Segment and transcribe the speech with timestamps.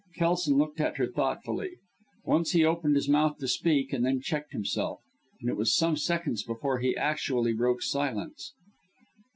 [0.15, 1.75] Kelson looked at her thoughtfully.
[2.25, 4.97] Once he opened his mouth to speak and then checked himself;
[5.39, 8.51] and it was some seconds before he actually broke silence.